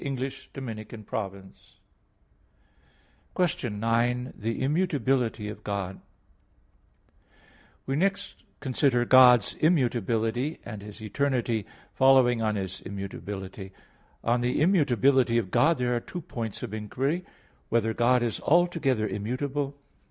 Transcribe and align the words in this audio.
_______________________QUESTION 3.35 3.79
9 3.79 4.33
THE 4.35 4.61
IMMUTABILITY 4.63 5.47
OF 5.47 5.63
GOD 5.63 5.89
(In 5.89 5.95
Two 5.95 6.01
Articles) 6.01 7.37
We 7.85 7.95
next 7.97 8.43
consider 8.61 9.05
God's 9.05 9.53
immutability, 9.59 10.57
and 10.65 10.81
His 10.81 11.03
eternity 11.03 11.67
following 11.93 12.41
on 12.41 12.55
His 12.55 12.81
immutability. 12.81 13.73
On 14.23 14.41
the 14.41 14.59
immutability 14.59 15.37
of 15.37 15.51
God 15.51 15.77
there 15.77 15.95
are 15.95 15.99
two 15.99 16.21
points 16.21 16.63
of 16.63 16.73
inquiry: 16.73 17.17
(1) 17.19 17.25
Whether 17.69 17.93
God 17.93 18.23
is 18.23 18.39
altogether 18.41 19.07
immutable? 19.07 19.77